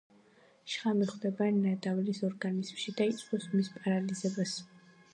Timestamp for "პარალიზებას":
3.79-4.61